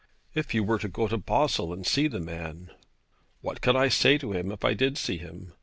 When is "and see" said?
1.71-2.07